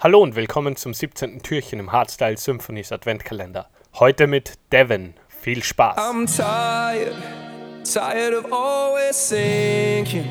[0.00, 1.42] Hallo und willkommen zum 17.
[1.42, 3.68] Türchen im Hardstyle Symphonies Adventkalender.
[3.94, 5.14] Heute mit Devon.
[5.26, 5.96] Viel Spaß.
[5.98, 7.16] I'm tired,
[7.82, 10.24] tired of always thinking,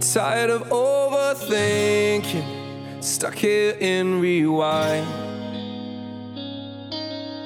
[0.00, 2.42] tired of overthinking,
[3.00, 5.06] stuck here in rewind.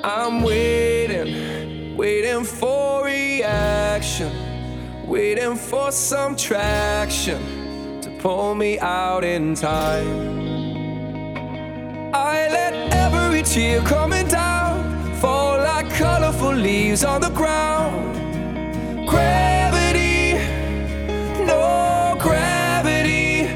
[0.02, 4.30] I'm waiting, waiting for reaction,
[5.06, 10.39] waiting for some traction to pull me out in time.
[12.12, 18.16] I let every tear coming down fall like colorful leaves on the ground.
[19.06, 20.34] Gravity,
[21.45, 23.46] no gravity.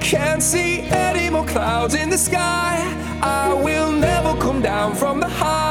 [0.00, 2.82] Can't see any more clouds in the sky.
[3.22, 5.63] I will never come down from the high.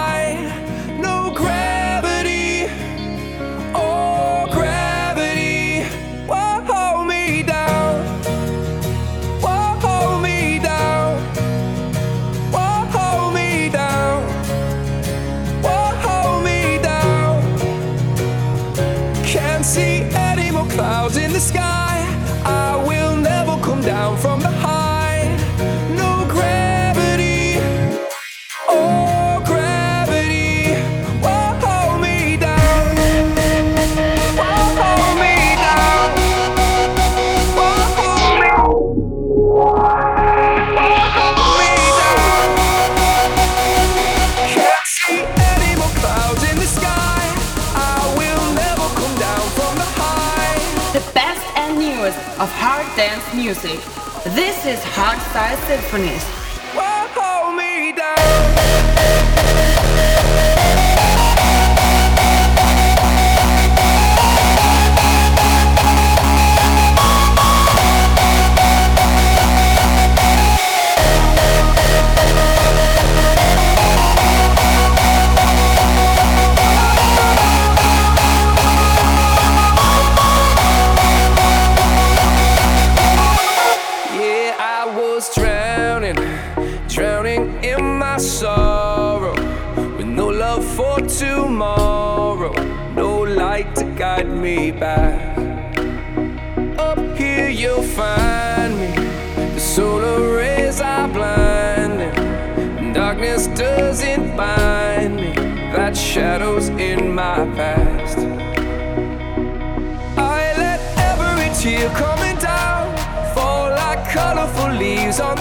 [54.64, 56.43] This is Hardstyle Symphonies.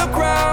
[0.02, 0.51] The ground.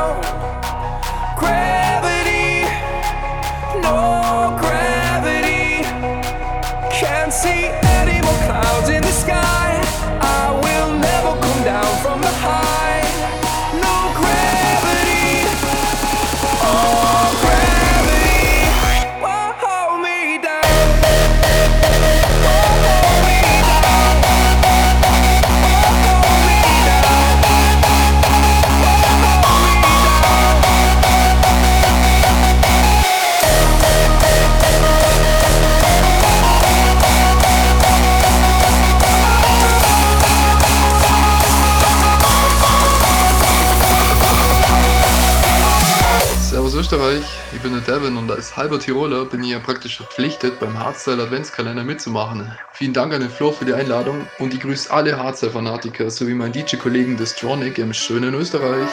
[48.40, 52.50] Als halber Tiroler bin ich ja praktisch verpflichtet, beim Hardstyle Adventskalender mitzumachen.
[52.72, 56.54] Vielen Dank an den Flo für die Einladung und ich grüße alle Hardstyle-Fanatiker sowie meinen
[56.54, 58.88] DJ-Kollegen Destronic im schönen Österreich.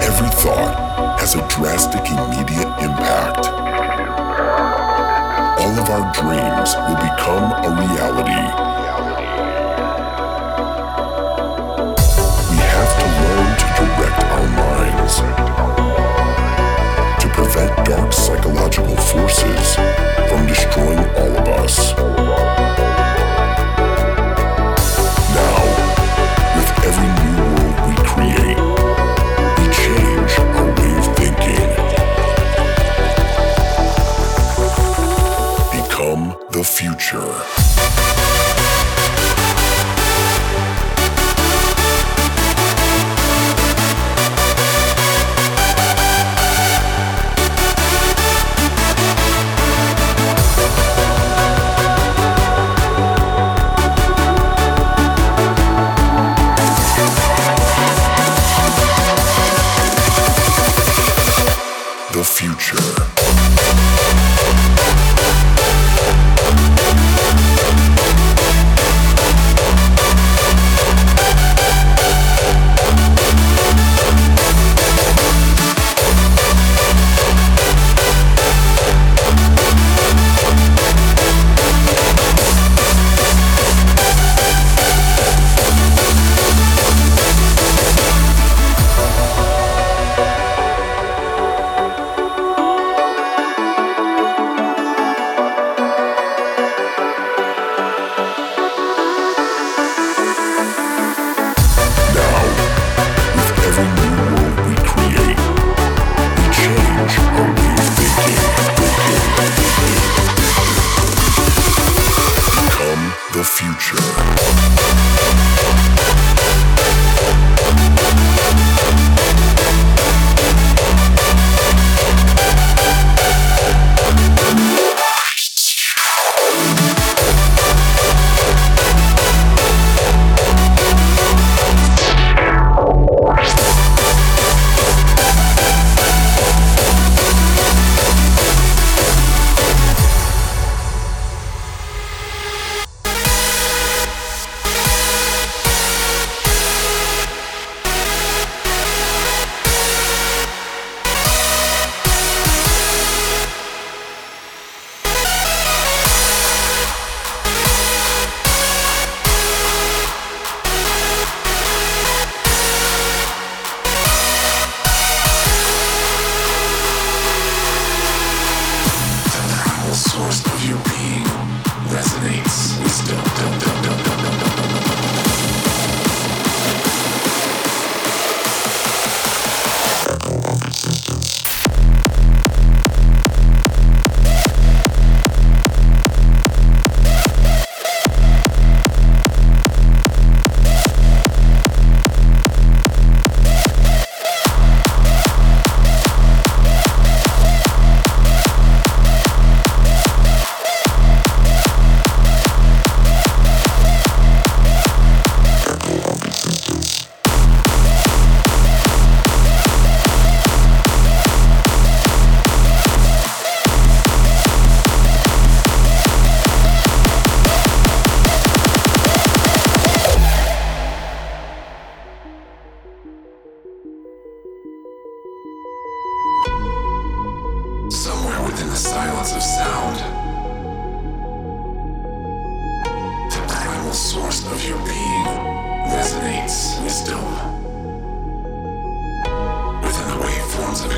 [0.00, 0.74] Every thought
[1.20, 3.46] has a drastic immediate impact.
[5.58, 8.25] All of our dreams will become a reality.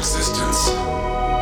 [0.01, 1.38] Waveforms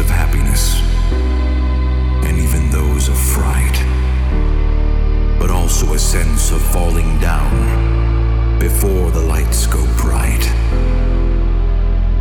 [0.00, 0.80] of happiness
[2.26, 3.78] and even those of fright,
[5.38, 10.46] but also a sense of falling down before the lights go bright.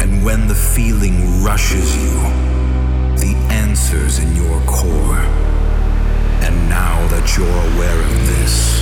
[0.02, 2.12] And when the feeling rushes you,
[3.18, 5.24] the answer's in your core.
[6.46, 8.82] And now that you're aware of this,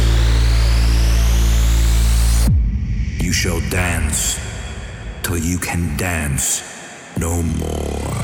[3.23, 4.39] you shall dance
[5.21, 6.63] till you can dance
[7.19, 8.16] no more.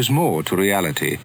[0.00, 1.18] Is more to reality.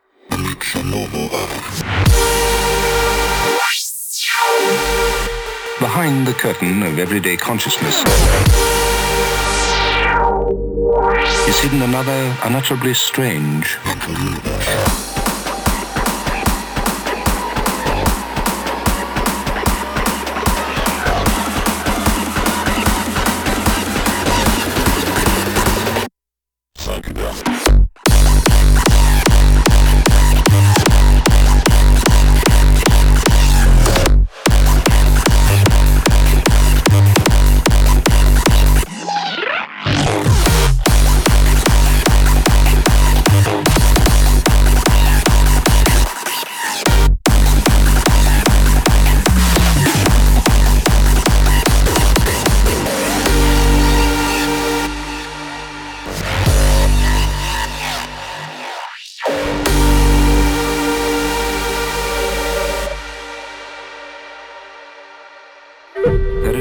[5.80, 8.04] Behind the curtain of everyday consciousness
[11.48, 13.78] is hidden another unutterably strange.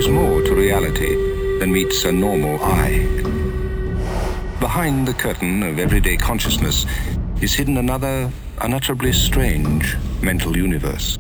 [0.05, 1.15] Is more to reality
[1.59, 3.07] than meets a normal eye.
[4.61, 6.85] Behind the curtain of everyday consciousness
[7.41, 11.17] is hidden another unutterably strange mental universe.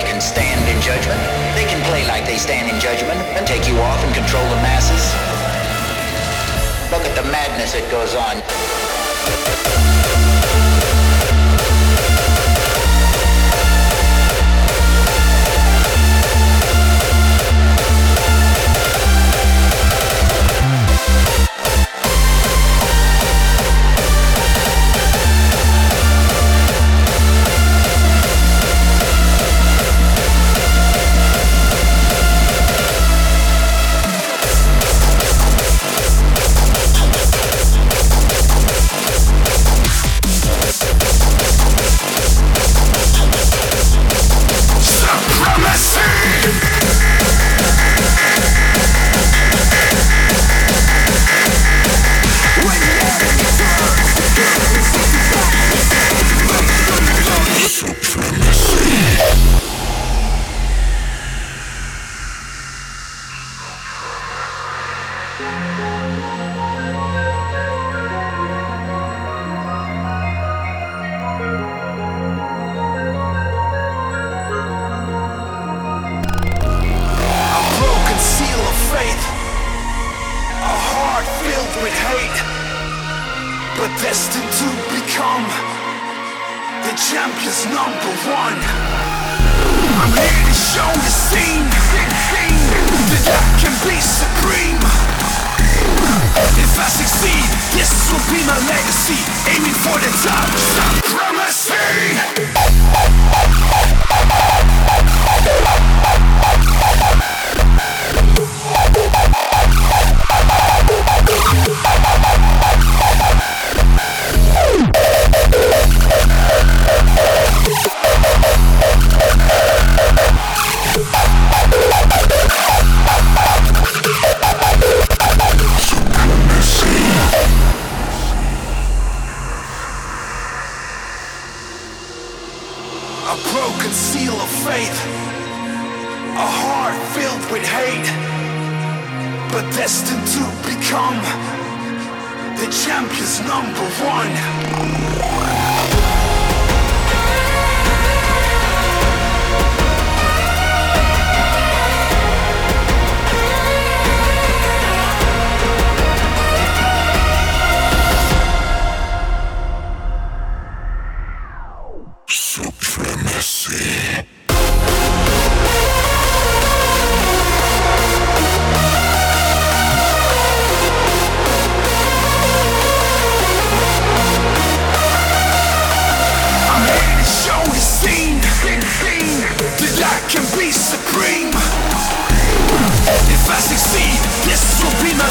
[0.00, 1.20] can stand in judgment.
[1.54, 4.60] They can play like they stand in judgment and take you off and control the
[4.62, 5.04] masses.
[6.90, 9.79] Look at the madness that goes on.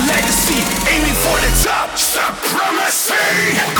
[0.07, 3.78] legacy, aiming for the top supremacy.